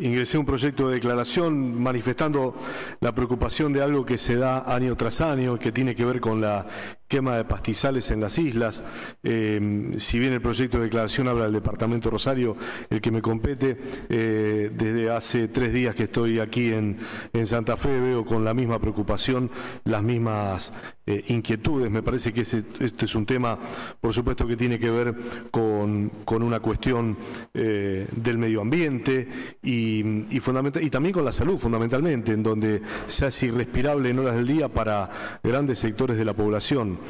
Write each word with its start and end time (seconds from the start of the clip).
Ingresé 0.00 0.38
un 0.38 0.46
proyecto 0.46 0.88
de 0.88 0.94
declaración 0.94 1.78
manifestando 1.78 2.56
la 3.00 3.14
preocupación 3.14 3.74
de 3.74 3.82
algo 3.82 4.06
que 4.06 4.16
se 4.16 4.36
da 4.36 4.74
año 4.74 4.96
tras 4.96 5.20
año, 5.20 5.58
que 5.58 5.70
tiene 5.70 5.94
que 5.94 6.06
ver 6.06 6.18
con 6.18 6.40
la 6.40 6.66
quema 7.12 7.36
de 7.36 7.44
pastizales 7.44 8.10
en 8.10 8.22
las 8.22 8.38
islas. 8.38 8.82
Eh, 9.22 9.92
si 9.98 10.18
bien 10.18 10.32
el 10.32 10.40
proyecto 10.40 10.78
de 10.78 10.84
declaración 10.84 11.28
habla 11.28 11.44
del 11.44 11.52
Departamento 11.52 12.08
Rosario, 12.08 12.56
el 12.88 13.02
que 13.02 13.10
me 13.10 13.20
compete, 13.20 13.76
eh, 14.08 14.70
desde 14.74 15.10
hace 15.10 15.48
tres 15.48 15.74
días 15.74 15.94
que 15.94 16.04
estoy 16.04 16.38
aquí 16.38 16.72
en, 16.72 16.96
Santa 17.44 17.76
Fe 17.76 18.00
veo 18.00 18.24
con 18.24 18.46
la 18.46 18.54
misma 18.54 18.78
preocupación 18.78 19.50
las 19.84 20.02
mismas 20.02 20.72
eh, 21.04 21.22
inquietudes. 21.26 21.90
Me 21.90 22.02
parece 22.02 22.32
que 22.32 22.40
este 22.40 23.04
es 23.04 23.14
un 23.14 23.26
tema, 23.26 23.58
por 24.00 24.14
supuesto, 24.14 24.46
que 24.46 24.56
tiene 24.56 24.78
que 24.78 24.90
ver 24.90 25.14
con, 25.50 26.10
una 26.26 26.60
cuestión 26.60 27.18
del 27.52 28.38
medio 28.38 28.62
ambiente 28.62 29.28
y, 29.62 30.02
y 30.30 30.90
también 30.90 31.12
con 31.12 31.24
la 31.26 31.32
salud, 31.32 31.58
fundamentalmente, 31.58 32.32
en 32.32 32.42
donde 32.42 32.80
se 33.06 33.26
hace 33.26 33.46
irrespirable 33.46 34.08
en 34.08 34.18
horas 34.18 34.36
del 34.36 34.46
día 34.46 34.68
para 34.68 35.10
grandes 35.42 35.78
sectores 35.78 36.16
de 36.16 36.24
la 36.24 36.32
población. 36.32 37.01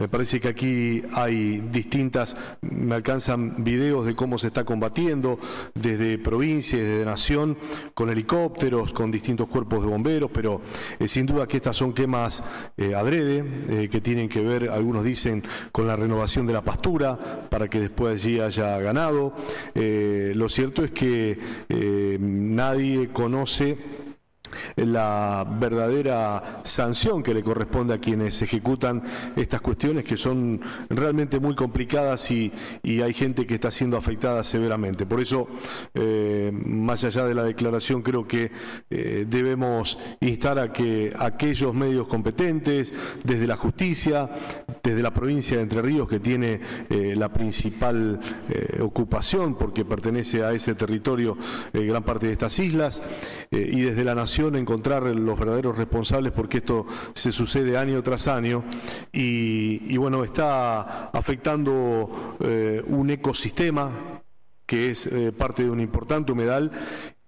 Me 0.00 0.08
parece 0.08 0.40
que 0.40 0.48
aquí 0.48 1.02
hay 1.12 1.58
distintas, 1.70 2.34
me 2.62 2.94
alcanzan 2.94 3.62
videos 3.62 4.06
de 4.06 4.16
cómo 4.16 4.38
se 4.38 4.46
está 4.46 4.64
combatiendo 4.64 5.38
desde 5.74 6.16
provincia 6.16 6.78
y 6.78 6.80
desde 6.80 7.04
nación, 7.04 7.58
con 7.92 8.08
helicópteros, 8.08 8.94
con 8.94 9.10
distintos 9.10 9.46
cuerpos 9.48 9.82
de 9.82 9.90
bomberos, 9.90 10.30
pero 10.32 10.62
eh, 10.98 11.06
sin 11.06 11.26
duda 11.26 11.46
que 11.46 11.58
estas 11.58 11.76
son 11.76 11.92
quemas 11.92 12.42
eh, 12.78 12.94
adrede, 12.94 13.44
eh, 13.68 13.88
que 13.90 14.00
tienen 14.00 14.30
que 14.30 14.40
ver, 14.40 14.70
algunos 14.70 15.04
dicen, 15.04 15.44
con 15.70 15.86
la 15.86 15.96
renovación 15.96 16.46
de 16.46 16.54
la 16.54 16.62
pastura 16.62 17.48
para 17.50 17.68
que 17.68 17.80
después 17.80 18.14
allí 18.14 18.40
haya 18.40 18.78
ganado. 18.78 19.34
lo 19.74 20.48
cierto 20.48 20.82
es 20.82 20.92
que 20.92 21.36
nadie 22.18 23.10
conoce 23.12 23.99
la 24.76 25.46
verdadera 25.48 26.60
sanción 26.64 27.22
que 27.22 27.34
le 27.34 27.42
corresponde 27.42 27.94
a 27.94 27.98
quienes 27.98 28.40
ejecutan 28.42 29.02
estas 29.36 29.60
cuestiones 29.60 30.04
que 30.04 30.16
son 30.16 30.60
realmente 30.88 31.40
muy 31.40 31.54
complicadas 31.54 32.30
y, 32.30 32.52
hay 33.00 33.14
gente 33.14 33.46
que 33.46 33.54
está 33.54 33.70
siendo 33.70 33.96
afectada 33.96 34.44
severamente. 34.44 35.06
Por 35.06 35.20
eso, 35.20 35.46
eh, 35.94 36.50
más 36.52 37.02
allá 37.04 37.24
de 37.24 37.34
la 37.34 37.44
declaración, 37.44 38.02
creo 38.02 38.26
que 38.28 38.50
eh, 38.90 39.24
debemos 39.26 39.98
instar 40.20 40.58
a 40.58 40.72
que 40.72 41.12
aquellos 41.18 41.72
medios 41.72 42.08
competentes, 42.08 42.92
desde 43.24 43.46
la 43.46 43.56
justicia, 43.56 44.28
desde 44.82 45.02
la 45.02 45.12
provincia 45.12 45.56
de 45.56 45.62
Entre 45.62 45.82
Ríos, 45.82 46.08
que 46.08 46.20
tiene 46.20 46.60
eh, 46.88 47.14
la 47.16 47.32
principal 47.32 48.20
ocupación, 48.80 49.56
porque 49.56 49.84
pertenece 49.84 50.42
a 50.42 50.52
ese 50.52 50.74
territorio 50.74 51.36
gran 51.72 52.02
parte 52.02 52.26
de 52.26 52.32
estas 52.32 52.58
islas, 52.58 53.02
y 53.50 53.80
desde 53.80 54.04
la 54.04 54.14
nación, 54.14 54.56
encontrar 54.56 55.04
los 55.04 55.38
verdaderos 55.38 55.76
responsables 55.76 56.32
porque 56.32 56.58
esto 56.58 56.86
se 57.14 57.32
sucede 57.32 57.76
año 57.76 58.02
tras 58.02 58.28
año 58.28 58.64
y, 59.12 59.96
bueno, 59.96 60.24
está 60.24 61.10
afectando 61.10 62.36
eh, 62.40 62.82
un 62.86 63.10
ecosistema 63.10 64.22
que 64.66 64.90
es 64.90 65.06
eh, 65.06 65.32
parte 65.32 65.64
de 65.64 65.70
un 65.70 65.80
importante 65.80 66.32
humedal 66.32 66.70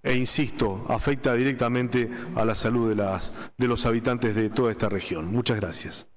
e 0.03 0.17
insisto, 0.17 0.85
afecta 0.89 1.35
directamente 1.35 2.11
a 2.35 2.45
la 2.45 2.57
salud 2.57 2.89
de, 2.89 2.97
las, 2.97 3.33
de 3.57 3.69
los 3.69 3.87
habitantes 3.87 4.35
de 4.35 4.51
toda 4.51 4.73
esta 4.73 4.89
región. 4.89 5.33
Muchas 5.33 5.61
gracias. 5.61 6.09